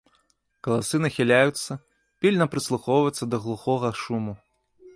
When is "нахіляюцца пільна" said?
1.03-2.49